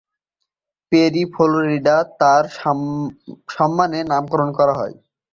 Peri, 0.91 1.23
Florida 1.33 1.97
তার 2.19 2.43
সম্মানে 3.49 3.99
নামকরণ 4.11 4.49
করা 4.57 4.73
হয়। 4.79 4.95